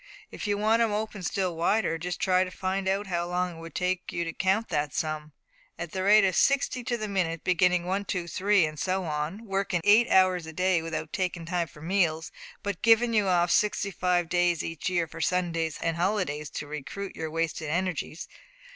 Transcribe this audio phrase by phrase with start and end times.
[0.31, 3.59] If you want 'em opened still wider, just try to find out how long it
[3.59, 5.31] would take you to count that sum,
[5.77, 9.45] at the rate of sixty to the minute, beginning one, two, three, and so on,
[9.45, 12.31] workin' eight hours a day without takin' time for meals,
[12.63, 17.15] but givin' you off sixty five days each year for Sundays and holidays to recruit
[17.15, 18.27] your wasted energies."